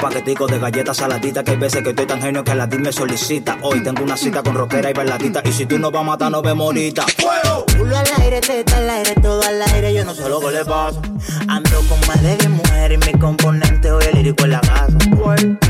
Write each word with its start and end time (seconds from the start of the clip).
No 0.00 0.08
me 0.08 0.14
haga 0.14 0.16
paquetico 0.16 0.46
de 0.46 0.58
galletas 0.58 0.96
saladitas 0.96 1.44
Que 1.44 1.50
hay 1.50 1.56
veces 1.56 1.82
que 1.82 1.90
estoy 1.90 2.06
tan 2.06 2.22
genio 2.22 2.42
que 2.42 2.54
la 2.54 2.66
me 2.66 2.92
solicita 2.92 3.58
Hoy 3.62 3.82
tengo 3.82 4.02
una 4.02 4.16
cita 4.16 4.42
con 4.42 4.54
rockera 4.54 4.90
y 4.90 4.92
bailadita 4.92 5.42
Y 5.44 5.52
si 5.52 5.66
tú 5.66 5.78
no 5.78 5.90
vas 5.90 6.00
a 6.00 6.04
matar, 6.04 6.30
nos 6.30 6.42
vemos 6.42 6.66
ahorita 6.66 7.04
Culo 7.76 7.96
al 7.96 8.22
aire, 8.22 8.40
teta 8.40 8.76
al 8.76 8.90
aire, 8.90 9.14
todo 9.20 9.42
al 9.42 9.62
aire, 9.74 9.92
yo 9.94 10.04
no 10.04 10.14
sé 10.14 10.28
lo 10.28 10.40
que 10.40 10.50
le 10.50 10.64
pasa. 10.64 11.00
Ando 11.48 11.80
con 11.88 11.98
más 12.06 12.22
de 12.22 12.36
10 12.36 12.50
mujeres 12.50 12.98
y 13.02 13.12
mi 13.12 13.18
componente 13.18 13.90
hoy 13.90 14.04
el 14.04 14.16
lírico 14.16 14.44
en 14.44 14.50
la 14.50 14.60
casa. 14.60 14.98
Culo 15.10 15.69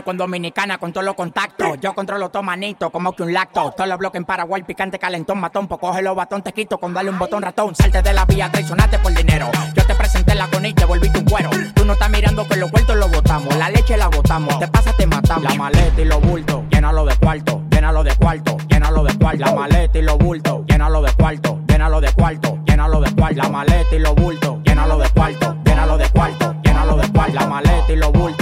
Dominicana 0.00 0.78
con 0.78 0.92
todos 0.92 1.04
los 1.04 1.14
contactos. 1.14 1.78
Yo 1.80 1.94
controlo 1.94 2.30
todo 2.30 2.42
manito, 2.42 2.90
como 2.90 3.12
que 3.12 3.22
un 3.22 3.32
lacto. 3.32 3.72
Todos 3.76 3.88
los 3.88 3.98
bloques 3.98 4.18
en 4.18 4.24
Paraguay, 4.24 4.62
picante, 4.62 4.98
calentón, 4.98 5.38
matón. 5.38 5.68
Pues 5.68 5.80
coge 5.80 6.02
los 6.02 6.16
batón, 6.16 6.42
te 6.42 6.52
quito 6.52 6.78
con 6.78 6.94
darle 6.94 7.10
un 7.10 7.18
botón 7.18 7.42
ratón. 7.42 7.74
Salte 7.74 8.00
de 8.02 8.12
la 8.12 8.24
vía, 8.24 8.50
traicionate 8.50 8.98
por 8.98 9.12
dinero. 9.14 9.50
Yo 9.74 9.84
te 9.84 9.94
presenté 9.94 10.34
la 10.34 10.48
con 10.48 10.64
y 10.64 10.72
te 10.72 10.84
volví 10.84 11.10
tu 11.10 11.24
cuero. 11.24 11.50
Tú 11.74 11.84
no 11.84 11.92
estás 11.92 12.10
mirando 12.10 12.46
que 12.48 12.56
los 12.56 12.70
vueltos 12.70 12.96
los 12.96 13.10
botamos. 13.10 13.54
La 13.56 13.68
leche 13.68 13.96
la 13.96 14.08
botamos. 14.08 14.58
Te 14.58 14.68
pasa, 14.68 14.92
te 14.96 15.06
matamos. 15.06 15.44
La 15.44 15.54
maleta 15.54 16.00
y 16.00 16.04
los 16.04 16.20
bultos, 16.20 16.62
llénalo 16.70 17.04
de 17.04 17.16
cuarto, 17.16 17.62
llénalo 17.70 18.02
de 18.02 18.14
cuarto, 18.16 18.56
llénalo 18.68 19.04
de 19.04 19.18
cuarto. 19.18 19.44
La 19.44 19.52
maleta 19.54 19.98
y 19.98 20.02
los 20.02 20.18
bultos, 20.18 20.62
llénalo 20.66 21.02
de 21.02 21.12
cuarto, 21.12 21.60
llénalo 21.68 22.00
de 22.00 22.12
cuarto, 22.12 22.58
llénalo 22.66 23.00
de 23.00 23.14
cuarto. 23.14 23.36
La 23.42 23.48
maleta 23.48 23.94
y 23.94 23.98
los 23.98 24.14
bultos, 24.14 24.58
llénalo 24.64 24.98
de 24.98 25.08
cuarto, 25.10 25.56
llénalo 25.64 25.98
de 25.98 26.08
cuarto, 26.10 26.54
llénalo 26.62 26.96
de 26.96 27.08
cuarto. 27.12 27.34
La 27.34 27.46
maleta 27.46 27.92
y 27.92 27.96
los 27.96 28.12
bultos, 28.12 28.41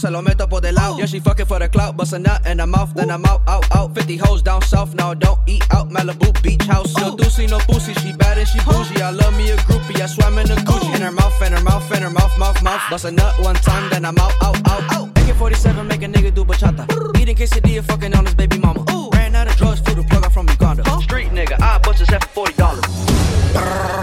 se 0.00 0.10
lo 0.10 0.22
meto 0.22 0.48
por 0.48 0.60
del 0.60 0.74
lado. 0.74 0.98
Yeah, 0.98 1.06
she 1.06 1.20
fucking 1.20 1.46
for 1.46 1.58
the 1.58 1.68
clout, 1.68 1.96
bust 1.96 2.12
a 2.14 2.18
nut 2.18 2.46
in 2.46 2.58
her 2.58 2.66
mouth, 2.66 2.94
then 2.94 3.10
I'm 3.10 3.24
out, 3.26 3.42
out, 3.46 3.64
out. 3.76 3.94
50 3.94 4.16
hoes 4.16 4.42
down 4.42 4.62
south, 4.62 4.94
now 4.94 5.12
don't 5.14 5.38
eat 5.46 5.62
out. 5.72 5.90
Malibu 5.90 6.32
Beach 6.42 6.64
House, 6.64 6.96
no 6.96 7.16
doozy, 7.16 7.48
no 7.48 7.58
pussy, 7.58 7.92
she 7.94 8.12
bad 8.14 8.38
and 8.38 8.48
she 8.48 8.58
bougie. 8.60 9.02
I 9.02 9.10
love 9.10 9.36
me 9.36 9.50
a 9.50 9.56
groupie, 9.56 10.00
I 10.00 10.06
swam 10.06 10.38
in 10.38 10.50
a 10.50 10.56
Gucci. 10.56 10.94
In 10.94 11.02
her 11.02 11.12
mouth, 11.12 11.42
in 11.42 11.52
her 11.52 11.60
mouth, 11.60 11.92
in 11.92 12.02
her 12.02 12.10
mouth, 12.10 12.38
mouth, 12.38 12.62
mouth. 12.62 12.82
Bust 12.90 13.04
a 13.04 13.10
nut 13.10 13.38
one 13.40 13.56
time, 13.56 13.90
then 13.90 14.04
I'm 14.04 14.16
out, 14.18 14.32
out, 14.42 14.56
out, 14.68 14.92
out. 14.92 15.10
47, 15.40 15.88
make 15.88 16.02
a 16.02 16.06
nigga 16.06 16.34
do 16.34 16.44
bachata. 16.44 16.84
Eating 17.18 17.34
quesadilla, 17.34 17.82
fucking 17.82 18.14
on 18.14 18.26
his 18.26 18.34
baby 18.34 18.58
mama. 18.58 18.84
Ran 19.14 19.34
out 19.34 19.48
of 19.48 19.56
drugs, 19.56 19.80
through 19.80 19.94
the 19.94 20.02
plug 20.04 20.24
out 20.24 20.32
from 20.32 20.46
Uganda. 20.48 20.84
Street 21.00 21.28
nigga, 21.28 21.60
I 21.60 21.78
bought 21.78 21.96
this 21.96 22.12
at 22.12 22.24
for 22.24 22.46
$40. 22.46 23.99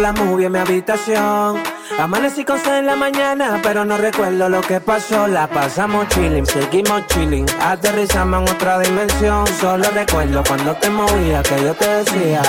La 0.00 0.12
movie 0.12 0.46
en 0.46 0.52
mi 0.52 0.58
habitación. 0.58 1.62
Amanecí 1.98 2.44
con 2.44 2.58
sed 2.58 2.78
en 2.78 2.86
la 2.86 2.96
mañana, 2.96 3.60
pero 3.62 3.84
no 3.84 3.96
recuerdo 3.96 4.48
lo 4.48 4.60
que 4.60 4.80
pasó. 4.80 5.26
La 5.26 5.46
pasamos 5.46 6.08
chilling, 6.08 6.46
seguimos 6.46 7.06
chilling. 7.08 7.46
Aterrizamos 7.60 8.42
en 8.42 8.56
otra 8.56 8.78
dimensión. 8.78 9.46
Solo 9.60 9.84
recuerdo 9.94 10.42
cuando 10.46 10.74
te 10.76 10.88
movía 10.90 11.42
que 11.42 11.62
yo 11.62 11.74
te 11.74 11.88
decía: 11.88 12.42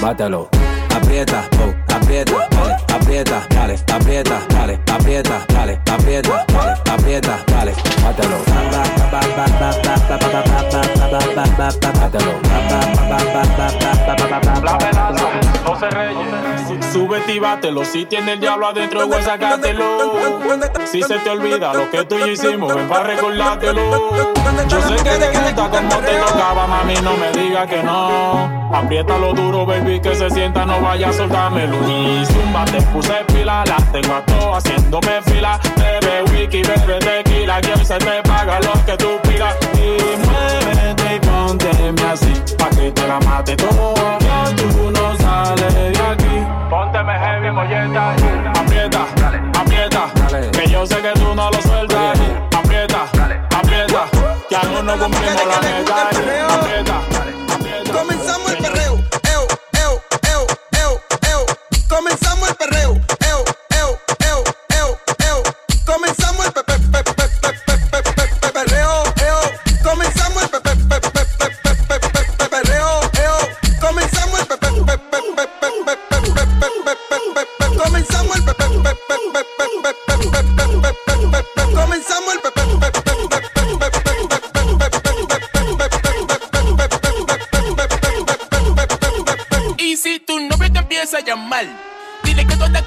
Bátalo, 0.00 0.48
aprieta, 0.94 1.44
oh, 1.60 1.94
aprieta, 1.94 2.32
dale, 2.32 2.59
aprieta, 2.92 3.46
dale, 3.50 3.78
aprieta, 3.92 4.40
dale, 4.48 4.80
aprieta, 4.92 5.44
dale, 5.48 5.80
aprieta, 5.90 6.44
dale, 6.48 6.80
aprieta, 6.90 7.44
dale, 7.46 7.74
bátalo. 8.02 8.36
La 14.62 14.72
amenaza, 14.72 15.28
José 15.64 15.90
Reyes. 15.90 16.86
Sube 16.92 17.22
y 17.28 17.38
bátelo. 17.38 17.84
Si 17.84 18.04
tiene 18.04 18.32
el 18.32 18.40
diablo 18.40 18.68
adentro, 18.68 19.06
voy 19.06 19.18
a 19.18 19.22
sacártelo. 19.22 20.40
Si 20.84 21.02
se 21.02 21.18
te 21.18 21.30
olvida 21.30 21.72
lo 21.72 21.90
que 21.90 22.04
tú 22.04 22.16
y 22.16 22.20
yo 22.20 22.26
hicimos, 22.28 22.74
ven 22.74 22.88
para 22.88 23.04
recordártelo. 23.04 23.80
Yo 24.68 24.82
sé 24.82 24.96
que 24.96 25.10
te 25.10 25.30
gusta 25.30 25.70
como 25.70 25.96
te 25.98 26.14
tocaba, 26.18 26.66
mami, 26.66 26.94
no 27.02 27.16
me 27.16 27.30
diga 27.32 27.66
que 27.66 27.82
no. 27.82 28.70
Apriétalo 28.74 29.32
duro, 29.32 29.66
baby, 29.66 30.00
que 30.00 30.14
se 30.14 30.30
sienta, 30.30 30.64
no 30.64 30.80
vaya 30.80 31.08
a 31.08 31.12
soltármelo. 31.12 31.76
Y 31.88 32.24
zumba, 32.26 32.64
puse 32.92 33.24
pila, 33.32 33.64
la 33.66 33.76
tengo 33.92 34.14
a 34.14 34.24
todo 34.24 34.54
haciéndome 34.54 35.22
fila. 35.22 35.58
Bebe 35.76 36.22
wiki, 36.30 36.62
bebe 36.62 36.98
tequila, 36.98 37.60
que 37.60 37.72
hoy 37.72 37.84
se 37.84 37.98
te 37.98 38.22
paga 38.22 38.60
lo 38.60 38.72
que 38.84 38.96
tú 38.96 39.18
pidas. 39.22 39.56
Y 39.74 40.16
muévete 40.26 41.16
y 41.16 41.20
pónteme 41.20 42.02
así, 42.10 42.32
pa' 42.58 42.70
que 42.70 42.90
te 42.90 43.06
la 43.06 43.20
mate 43.20 43.56
todo. 43.56 44.18
Que 44.56 44.62
tú 44.62 44.90
no 44.90 45.16
sales 45.18 45.74
de 45.74 46.02
aquí. 46.12 46.46
Pónteme 46.68 47.12
heavy, 47.18 47.50
molleta. 47.50 48.14
Aprieta, 48.60 49.06
aprieta, 49.58 50.10
que 50.52 50.70
yo 50.70 50.86
sé 50.86 50.96
que 50.96 51.12
tú 51.12 51.34
no 51.34 51.50
lo 51.50 51.62
sueltas. 51.62 52.18
Aprieta, 52.56 53.02
aprieta, 53.56 54.06
que 54.48 54.56
aún 54.56 54.86
no 54.86 54.98
cumplimos 54.98 55.46
la 55.46 55.60
meta. 55.60 56.08
Aprieta, 56.08 56.54
aprieta. 56.54 57.92
Comenzamos 57.92 58.59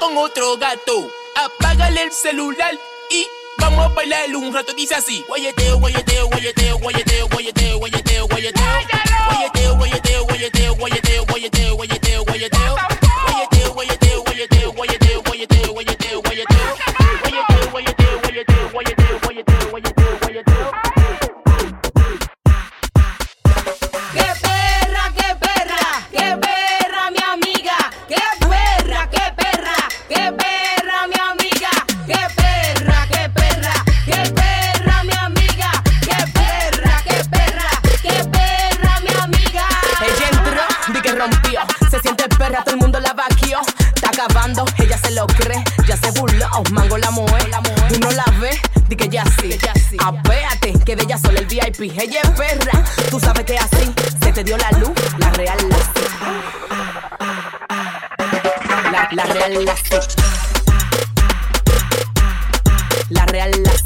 con 0.03 0.17
otro 0.17 0.57
gato. 0.57 1.09
Apágale 1.35 2.03
el 2.03 2.11
celular 2.11 2.77
y 3.09 3.25
vamos 3.57 3.85
a 3.85 3.87
bailar 3.89 4.35
un 4.35 4.53
rato. 4.53 4.73
Dice 4.73 4.95
así: 4.95 5.23
Guayeteo, 5.27 5.79
guayeteo, 5.79 6.27
guayeteo, 6.27 6.77
guayeteo, 6.77 7.27
guayeteo, 7.29 7.77
guayeteo, 7.77 8.27
guayeteo. 8.27 9.12
Ella 44.43 44.97
se 44.97 45.11
lo 45.11 45.25
cree. 45.25 45.63
Ya 45.87 45.95
se 45.95 46.11
burló, 46.19 46.49
mango 46.71 46.97
la 46.97 47.09
mueve. 47.11 47.49
Tú 47.87 47.99
no 47.99 48.11
la 48.11 48.25
ves, 48.41 48.59
di 48.89 48.95
que 48.97 49.07
ya 49.07 49.23
sí. 49.39 49.57
Apéate, 49.99 50.73
que 50.83 50.97
de 50.97 51.03
ella 51.03 51.17
solo 51.17 51.39
el 51.39 51.45
VIP. 51.45 51.97
Ella 51.97 52.19
es 52.21 52.29
perra, 52.31 52.83
tú 53.09 53.21
sabes 53.21 53.45
que 53.45 53.57
así. 53.57 53.93
Se 54.21 54.33
te 54.33 54.43
dio 54.43 54.57
la 54.57 54.69
luz, 54.71 54.91
la 55.17 55.29
real 55.31 55.57
la. 55.69 55.77
La, 59.13 59.23
real 59.25 59.63
la. 59.63 59.75
La 63.09 63.25
real 63.27 63.51
la 63.63 63.82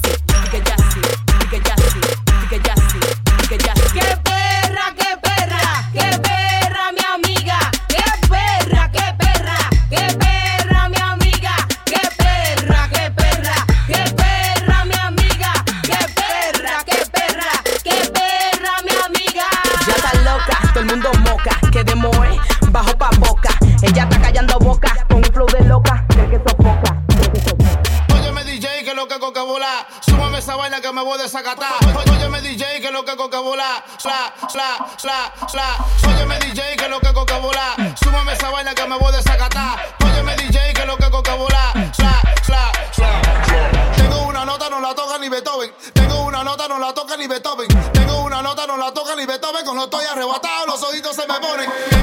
sla. 35.48 35.78
Óyeme 36.08 36.40
DJ 36.40 36.76
que 36.76 36.88
lo 36.90 37.00
que 37.00 37.14
coca 37.14 37.38
bola, 37.38 37.76
súmame 38.04 38.34
esa 38.34 38.50
vaina 38.50 38.74
que 38.74 38.86
me 38.88 38.98
voy 38.98 39.14
a 39.14 39.18
desacatar. 39.18 39.96
Óyeme 40.04 40.36
DJ 40.36 40.74
que 40.74 40.86
lo 40.86 40.98
que 40.98 41.10
coca 41.10 41.36
bola, 41.36 41.74
sla, 41.94 42.22
sla, 42.44 42.72
sla. 42.92 43.22
Tengo 43.96 44.28
una 44.28 44.46
nota, 44.46 44.70
no 44.70 44.80
la 44.80 44.94
toca 44.96 45.18
ni 45.18 45.30
Beethoven. 45.30 45.74
Tengo 45.94 46.22
una 46.22 46.44
nota, 46.44 46.68
no 46.68 46.80
la 46.80 46.94
toca 46.94 47.18
ni 47.18 47.28
Beethoven. 47.28 47.68
Tengo 47.94 48.22
una 48.24 48.42
nota, 48.42 48.68
no 48.68 48.78
la 48.78 48.92
toca 48.94 49.16
ni 49.16 49.26
Beethoven. 49.26 49.66
Cuando 49.66 49.86
estoy 49.86 50.06
arrebatado, 50.06 50.68
los 50.68 50.82
ojitos 50.84 51.16
se 51.16 51.28
me 51.28 51.40
ponen. 51.40 51.97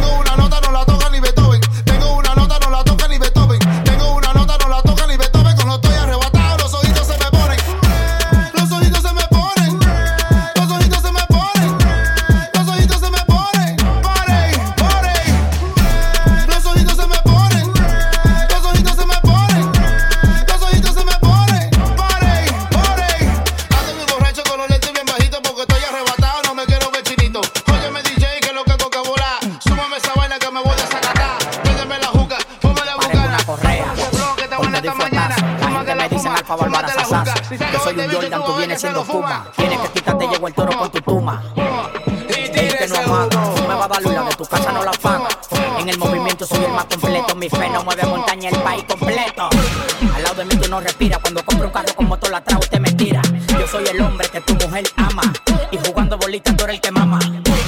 Al 49.06 50.22
lado 50.22 50.34
de 50.36 50.44
mí 50.46 50.56
tú 50.56 50.68
no 50.70 50.80
respiras, 50.80 51.18
cuando 51.18 51.44
compro 51.44 51.66
un 51.66 51.72
carro 51.72 51.94
con 51.94 52.06
motor 52.06 52.34
atrás 52.34 52.58
usted 52.60 52.80
me 52.80 52.90
tira. 52.92 53.20
Yo 53.48 53.66
soy 53.66 53.84
el 53.86 54.00
hombre 54.00 54.28
que 54.28 54.40
tu 54.40 54.54
mujer 54.54 54.84
ama, 54.96 55.22
y 55.70 55.76
jugando 55.76 56.16
bolitas 56.16 56.56
tú 56.56 56.64
eres 56.64 56.76
el 56.76 56.80
que 56.80 56.90
mama. 56.90 57.18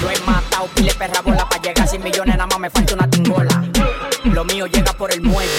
Yo 0.00 0.11
he 0.11 0.19
matado 0.21 0.66
pile 0.75 0.95
perra 0.95 1.21
bola 1.21 1.47
para 1.49 1.61
llegar 1.61 1.85
a 1.85 1.87
100 1.87 2.02
millones, 2.02 2.37
nada 2.37 2.47
más 2.47 2.59
me 2.59 2.71
falta 2.71 2.95
una 2.95 3.11
tingola. 3.11 3.64
Lo 4.25 4.45
mío 4.45 4.66
llega 4.66 4.93
por 4.95 5.12
el 5.12 5.21
muelle, 5.21 5.50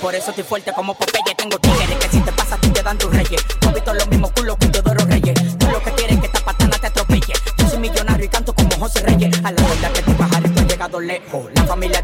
por 0.00 0.14
eso 0.14 0.30
estoy 0.30 0.44
fuerte 0.44 0.72
como 0.72 0.94
Popeye. 0.94 1.34
Tengo 1.36 1.58
tigres 1.58 1.96
que 2.00 2.08
si 2.08 2.20
te 2.20 2.32
pasa 2.32 2.54
a 2.54 2.58
ti 2.58 2.68
te 2.70 2.82
dan 2.82 2.96
tus 2.96 3.10
reyes. 3.12 3.44
No 3.62 3.72
visto 3.72 3.92
los 3.92 4.08
mismos 4.08 4.32
culos 4.32 4.56
que 4.58 4.66
Teodoro 4.68 5.04
Reyes. 5.04 5.58
Tú 5.58 5.66
lo 5.66 5.82
que 5.82 5.92
quieres 5.92 6.16
es 6.16 6.20
que 6.20 6.26
esta 6.26 6.40
patana 6.40 6.78
te 6.78 6.86
atropelle. 6.86 7.34
Yo 7.58 7.68
soy 7.68 7.78
millonario 7.78 8.24
y 8.24 8.28
canto 8.28 8.54
como 8.54 8.70
José 8.78 9.00
Reyes. 9.00 9.36
A 9.44 9.52
la 9.52 9.62
verdad 9.62 9.92
que 9.92 10.02
te 10.02 10.14
bajaré, 10.14 10.48
tú 10.48 10.60
has 10.60 10.66
llegado 10.66 11.00
lejos. 11.00 11.46
La 11.54 11.64
familia 11.64 11.97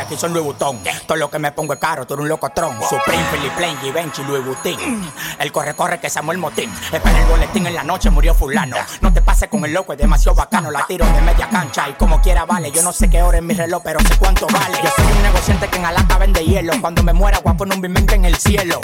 aquí 0.00 0.16
son 0.16 0.32
Louis 0.32 0.44
Vuitton. 0.44 0.80
Todo 1.06 1.16
lo 1.16 1.30
que 1.30 1.38
me 1.38 1.52
pongo 1.52 1.74
es 1.74 1.78
caro, 1.78 2.06
tú 2.06 2.14
eres 2.14 2.22
un 2.22 2.28
locotrón. 2.28 2.76
Supreme, 2.82 3.22
Philip 3.30 3.52
Plain, 3.54 3.78
Givenchy, 3.78 4.22
Louis 4.24 4.44
Vuitton. 4.44 5.12
El 5.38 5.52
corre, 5.52 5.74
corre 5.74 6.00
que 6.00 6.10
Samuel 6.10 6.38
Motín. 6.38 6.72
Espera 6.92 7.20
el 7.20 7.26
boletín 7.26 7.66
en 7.66 7.74
la 7.74 7.84
noche, 7.84 8.10
murió 8.10 8.34
fulano. 8.34 8.76
No 9.00 9.12
te 9.12 9.22
pases 9.22 9.48
con 9.48 9.64
el 9.64 9.72
loco, 9.72 9.92
es 9.92 9.98
demasiado 9.98 10.34
bacano. 10.34 10.70
La 10.70 10.84
tiro 10.86 11.06
de 11.06 11.20
media 11.20 11.48
cancha 11.48 11.88
y 11.88 11.92
como 11.92 12.20
quiera 12.20 12.44
vale. 12.44 12.70
Yo 12.72 12.82
no 12.82 12.92
sé 12.92 13.08
qué 13.08 13.22
hora 13.22 13.38
es 13.38 13.44
mi 13.44 13.54
reloj, 13.54 13.82
pero 13.84 14.00
sé 14.00 14.16
cuánto 14.18 14.46
vale. 14.46 14.78
Yo 14.82 14.90
soy 14.96 15.12
un 15.12 15.22
negociante 15.22 15.68
que 15.68 15.78
en 15.78 15.84
Alaska 15.84 16.18
vende 16.18 16.44
hielo. 16.44 16.72
Cuando 16.80 17.02
me 17.02 17.12
muera, 17.12 17.40
voy 17.40 17.52
a 17.52 17.56
poner 17.56 17.76
un 17.76 17.82
bimente 17.82 18.14
en 18.14 18.24
el 18.24 18.36
cielo. 18.36 18.80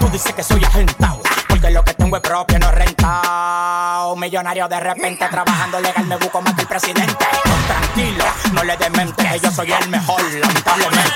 Tú 0.00 0.08
dices 0.08 0.32
que 0.34 0.42
soy 0.42 0.64
agentado, 0.64 1.20
porque 1.68 1.74
lo 1.74 1.84
que 1.84 1.94
tengo 1.94 2.16
es 2.16 2.22
propio, 2.22 2.58
no 2.58 2.70
rentado. 2.70 4.16
Millonario 4.16 4.68
de 4.68 4.80
repente, 4.80 5.28
trabajando 5.28 5.80
legal, 5.80 6.06
me 6.06 6.16
busco 6.16 6.40
más 6.40 6.54
que 6.54 6.62
el 6.62 6.66
presidente. 6.66 7.26
Tranquilo, 7.66 8.24
no 8.52 8.64
le 8.64 8.76
demente, 8.76 9.40
yo 9.42 9.50
soy 9.50 9.72
el 9.72 9.88
mejor, 9.90 10.22
lamentablemente. 10.22 11.12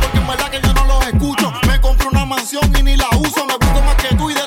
Porque 0.00 0.18
en 0.18 0.26
verdad 0.26 0.50
que 0.50 0.60
yo 0.60 0.72
no 0.74 0.84
los 0.84 1.06
escucho. 1.06 1.52
Me 1.66 1.80
compré 1.80 2.06
una 2.06 2.24
mansión 2.24 2.72
y 2.76 2.82
ni 2.82 2.96
la 2.96 3.08
uso. 3.16 3.44
Me 3.46 3.54
busco 3.54 3.82
más 3.82 3.96
que 3.96 4.14
tú 4.14 4.30
y 4.30 4.34
de 4.34 4.46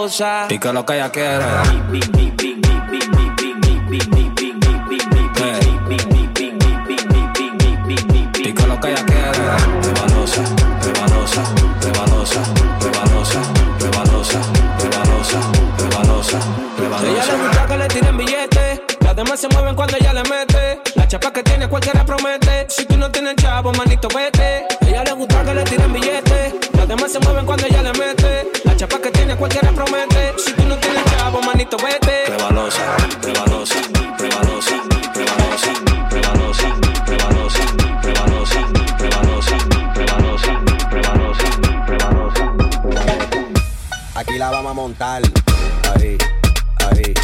cosa. 0.00 0.46
Y 0.48 0.58
que 0.58 0.72
lo 0.72 0.84
que 0.86 0.94
ella 0.94 1.10
quiere. 1.10 1.44
Y 8.38 8.52
que 8.54 8.66
lo 8.66 8.80
que 8.80 8.88
ella 8.90 9.04
quiere. 9.04 9.44
Rebalosa, 9.82 10.42
rebalosa, 10.84 11.42
rebalosa, 11.82 12.40
rebalosa, 12.80 13.40
rebalosa, 13.78 14.40
rebalosa, 14.78 15.40
rebalosa, 15.78 16.38
Ella 17.06 17.24
le 17.26 17.34
gusta 17.42 17.66
que 17.66 17.76
le 17.76 17.88
tiren 17.88 18.16
billetes. 18.16 18.80
Las 19.00 19.16
demás 19.16 19.40
se 19.40 19.48
mueven 19.48 19.74
cuando 19.74 19.96
ella 19.98 20.12
le 20.14 20.22
mete. 20.22 20.80
La 20.94 21.06
chapa 21.06 21.30
que 21.30 21.42
tiene 21.42 21.68
cualquiera 21.68 22.06
promete. 22.06 22.66
Si 22.70 22.86
tú 22.86 22.96
no 22.96 23.10
tienes 23.10 23.36
chavo, 23.36 23.70
manito, 23.72 24.08
vete. 24.14 24.66
Ella 24.80 25.04
le 25.04 25.12
gusta 25.12 25.44
que 25.44 25.54
le 25.54 25.64
tiren 25.64 25.92
billetes. 25.92 26.54
Las 26.72 26.88
demás 26.88 27.12
se 27.12 27.18
mueven 27.20 27.44
cuando 27.44 27.66
rebalosa, 31.78 32.96
rebalosa, 33.22 33.76
rebalosa, 34.18 34.76
rebalosa. 35.14 35.80
Aquí 44.16 44.36
la 44.36 44.50
vamos 44.50 44.70
a 44.70 44.74
montar. 44.74 45.22
Ahí, 45.94 46.18
ahí, 46.90 47.14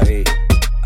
ahí, 0.00 0.24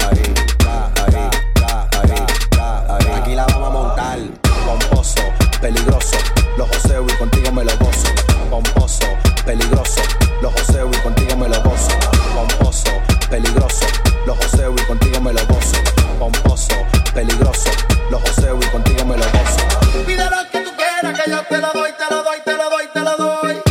ahí, 0.01 0.23
ya, 0.59 0.93
ahí, 0.97 1.31
ya, 1.61 1.89
ahí, 2.01 2.27
ya, 2.57 2.97
ahí. 2.97 3.21
Aquí 3.21 3.35
la 3.35 3.47
vamos 3.47 3.69
a 3.69 3.71
montar. 3.71 4.19
Pomposo, 4.67 5.23
peligroso. 5.61 6.17
Los 6.57 6.69
joseo 6.69 7.07
y 7.09 7.13
contigo 7.17 7.53
me 7.53 7.65
lo 7.65 7.77
gozo. 7.79 8.09
Pomposo, 8.51 9.07
peligroso. 9.47 10.03
Los 10.43 10.53
joseo 10.53 10.91
y 10.93 10.97
contigo 10.99 11.37
me 11.37 11.49
lo 11.49 11.63
gozo. 11.63 12.18
Pomposo, 12.39 12.93
peligroso. 13.29 13.85
Los 14.25 14.39
joseo 14.39 14.73
y 14.73 14.83
contigo 14.87 15.21
me 15.21 15.33
lo 15.33 15.45
gozo. 15.49 15.77
Pomposo, 16.21 16.77
peligroso. 17.13 17.69
Los 18.13 18.23
joseo 18.23 18.57
y 18.63 18.67
contigo 18.67 19.05
me 19.05 19.17
lo 19.17 19.25
gozo. 19.25 20.05
Pide 20.07 20.25
lo 20.25 20.49
que 20.53 20.61
tú 20.61 20.71
quieras, 20.77 21.21
que 21.21 21.31
yo 21.33 21.43
te 21.43 21.59
lo 21.59 21.73
doy, 21.73 21.91
te 21.99 22.15
lo 22.15 22.23
doy, 22.23 22.39
te 22.45 22.53
lo 22.53 22.71
doy, 22.71 22.87
te 22.95 23.01
lo 23.01 23.17
doy. 23.17 23.63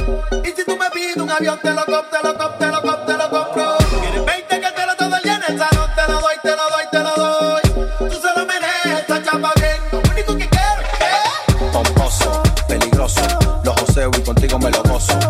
Y 0.43 0.47
si 0.49 0.65
tú 0.65 0.75
me 0.75 0.89
pides 0.89 1.15
un 1.15 1.31
avión, 1.31 1.57
te 1.63 1.71
lo 1.71 1.85
compro, 1.85 2.09
te 2.11 2.27
lo 2.27 2.37
compro, 2.37 2.57
te 2.59 2.67
lo 2.67 2.81
compro, 2.81 3.05
te 3.05 3.13
lo 3.13 3.29
compro. 3.29 3.77
Quieres 4.01 4.25
20 4.25 4.59
que 4.59 4.71
te 4.71 4.85
lo 4.85 4.95
todo 4.97 5.15
en 5.15 5.43
el 5.47 5.57
salón, 5.57 5.89
te 5.95 6.11
lo 6.11 6.19
doy, 6.19 6.35
te 6.43 6.49
lo 6.49 6.69
doy, 6.69 6.85
te 6.91 6.99
lo 6.99 7.15
doy. 7.15 7.61
Tú 8.09 8.15
solo 8.19 8.45
meneas 8.45 8.99
esta 8.99 9.23
chapa 9.23 9.53
bien, 9.55 9.77
lo 9.93 10.11
único 10.11 10.35
que 10.35 10.49
quiero 10.49 10.81
es 10.81 11.71
Pomposo, 11.71 12.43
peligroso. 12.67 13.21
Los 13.63 13.79
joseo 13.79 14.11
y 14.17 14.21
contigo 14.23 14.59
me 14.59 14.71
lo 14.71 14.83
gozo. 14.83 15.26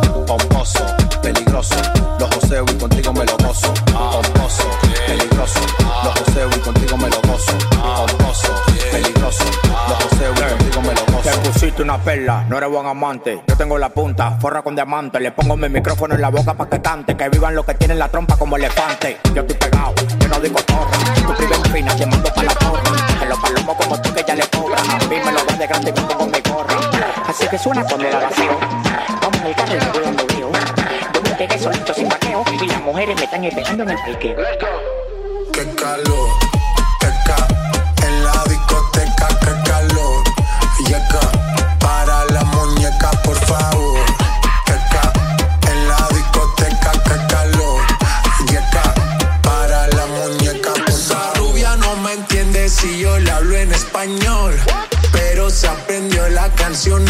Perla, 12.07 12.45
no 12.47 12.57
eres 12.57 12.69
buen 12.69 12.85
amante. 12.85 13.43
Yo 13.45 13.57
tengo 13.57 13.77
la 13.77 13.89
punta, 13.89 14.37
forra 14.39 14.61
con 14.61 14.73
diamante. 14.73 15.19
Le 15.19 15.33
pongo 15.33 15.57
mi 15.57 15.67
micrófono 15.67 16.15
en 16.15 16.21
la 16.21 16.29
boca 16.29 16.53
pa' 16.53 16.69
que 16.69 16.81
cante. 16.81 17.17
Que 17.17 17.27
vivan 17.27 17.53
los 17.53 17.65
que 17.65 17.73
tienen 17.73 17.99
la 17.99 18.07
trompa 18.07 18.37
como 18.37 18.55
elefante. 18.55 19.17
Yo 19.35 19.41
estoy 19.41 19.57
pegado, 19.57 19.93
yo 20.17 20.27
no 20.29 20.39
digo 20.39 20.55
torre. 20.61 20.97
Tu 21.15 21.33
primer 21.33 21.67
fina, 21.67 21.95
te 21.97 22.05
mando 22.05 22.33
pa' 22.33 22.43
la 22.43 22.53
torre. 22.53 22.81
Que 23.19 23.25
los 23.25 23.37
palomos 23.39 23.75
como 23.75 24.01
tú 24.01 24.13
que 24.13 24.23
ya 24.25 24.35
le 24.35 24.47
cobran. 24.47 24.89
A 24.89 24.99
mí 24.99 25.17
me 25.25 25.31
lo 25.33 25.43
dan 25.43 25.59
de 25.59 25.67
grande 25.67 25.89
y 25.89 25.99
pongo 25.99 26.27
mi 26.27 26.39
gorra. 26.49 26.75
Así 27.27 27.45
que 27.49 27.57
suena 27.57 27.83
con 27.83 28.01
la 28.01 28.17
oración. 28.17 28.55
Vamos 29.21 29.41
al 29.41 29.55
carro 29.55 29.73
y 29.73 29.77
me 29.77 29.91
voy 29.91 30.01
lo 30.05 30.33
mío. 30.33 30.51
Yo 31.13 31.21
me 31.21 31.31
pegué 31.31 31.59
solito 31.59 31.93
sin 31.93 32.07
vaqueo. 32.07 32.45
Y 32.61 32.67
las 32.67 32.81
mujeres 32.83 33.17
me 33.17 33.25
están 33.25 33.43
esperando 33.43 33.83
en 33.83 33.89
el 33.89 33.97
parqueo. 33.97 34.37
Qué 35.51 35.75
calor, 35.75 36.29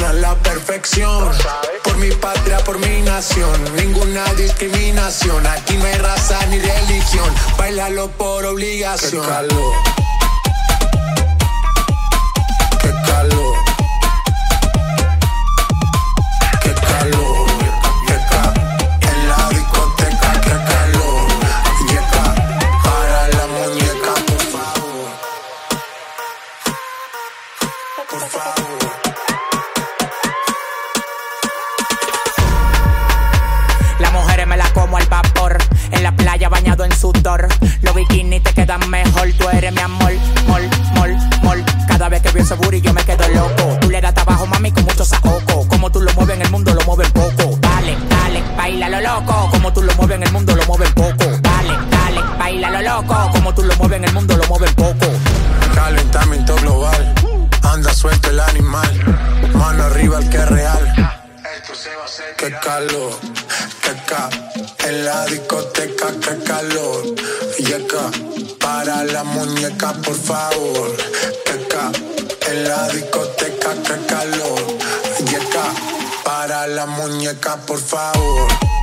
a 0.06 0.14
la 0.14 0.34
perfección. 0.36 1.30
Por 1.84 1.98
mi 1.98 2.10
patria, 2.12 2.58
por 2.60 2.80
mi 2.80 3.02
nación, 3.02 3.52
ninguna 3.76 4.24
discriminación. 4.36 5.46
Aquí 5.46 5.76
no 5.78 5.86
hay 5.86 5.96
raza 5.96 6.40
ni 6.48 6.60
religión. 6.60 7.34
Bailalo 7.58 8.10
por 8.12 8.46
obligación. 8.46 9.24
Qué 9.24 9.30
calor. 9.30 9.74
Qué 12.82 12.94
calor. 13.06 13.47
En 35.92 36.04
la 36.04 36.16
playa 36.16 36.50
bañado 36.50 36.84
en 36.84 36.92
sudor. 36.92 37.48
Los 37.82 37.96
bikinis 37.96 38.44
te 38.44 38.54
quedan 38.54 38.90
mejor. 38.90 39.32
Tú 39.38 39.50
eres 39.50 39.74
mi 39.74 39.82
amor. 39.82 40.12
Mol, 40.48 40.70
mol, 40.96 41.16
mol. 41.44 41.66
Cada 41.88 42.10
vez 42.10 42.22
que 42.22 42.32
veo 42.32 42.44
ese 42.44 42.56
booty 42.56 42.82
yo 42.82 42.94
me 42.94 43.04
quedo 43.04 43.28
loco. 43.30 43.78
Tú 43.82 43.90
le 43.90 44.02
das 44.02 44.14
trabajo, 44.14 44.46
mami, 44.48 44.72
con 44.72 44.84
mucho 44.86 45.06
saoco. 45.06 45.68
Como 45.68 45.92
tú 45.92 46.02
lo 46.02 46.14
mueves 46.14 46.36
en 46.36 46.42
el 46.44 46.52
mundo, 46.52 46.74
lo 46.74 46.82
mueven 46.82 47.12
poco. 47.12 47.58
Dale, 47.62 47.98
dale, 48.10 48.44
baila 48.56 48.90
lo 48.90 49.02
loco. 49.02 49.50
Como 49.52 49.74
tú 49.74 49.82
lo 49.82 49.94
mueves 49.96 50.16
en 50.18 50.24
el 50.24 50.32
mundo, 50.32 50.56
lo 50.56 50.66
mueven 50.66 50.94
poco. 50.94 51.26
Dale, 51.42 51.74
dale, 51.90 52.22
baila 52.38 52.70
lo 52.72 52.82
loco. 52.82 53.30
Como 53.32 53.54
tú 53.54 53.64
lo 53.64 53.76
mueves 53.78 53.98
en 53.98 54.06
el 54.06 54.14
mundo, 54.14 54.38
lo 54.38 54.48
mueven 54.48 54.74
poco. 54.76 55.08
Calentamiento 55.74 56.56
global, 56.58 57.14
anda 57.64 57.94
suelto 57.94 58.30
el 58.30 58.40
animal, 58.40 58.92
mano 59.54 59.84
arriba 59.84 60.20
el 60.20 60.30
que. 60.30 60.38
Qué 62.38 62.54
calor, 62.62 63.20
qué 63.82 63.94
ca, 64.06 64.30
en 64.88 65.06
la 65.06 65.26
discoteca, 65.26 66.08
qué 66.22 66.44
calor. 66.44 67.04
Y 67.58 67.74
acá, 67.74 68.12
para 68.60 69.04
la 69.04 69.24
muñeca, 69.24 69.94
por 69.94 70.16
favor. 70.16 70.96
Teca, 71.46 71.92
en 72.50 72.64
la 72.68 72.88
discoteca, 72.90 73.74
que 73.82 74.06
calor. 74.06 74.78
Yeca, 75.26 75.74
para 76.24 76.68
la 76.68 76.86
muñeca, 76.86 77.58
por 77.66 77.80
favor. 77.80 78.77